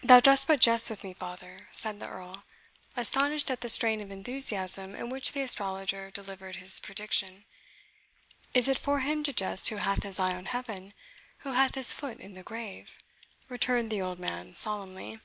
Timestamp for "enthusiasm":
4.12-4.94